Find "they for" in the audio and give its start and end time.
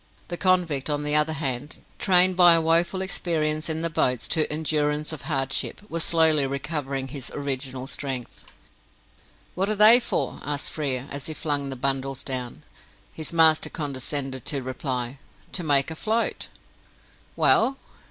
9.75-10.39